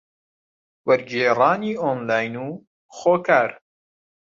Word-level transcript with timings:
وەرگێڕانی 0.87 1.79
ئۆنلاین 1.83 2.35
و 2.45 2.49
خۆکار 2.97 3.49